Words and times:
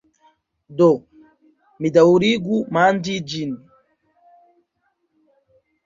Do, 0.79 0.87
mi 1.79 1.93
daŭrigu 1.99 2.59
manĝi 2.79 3.21
ĝin. 3.35 3.55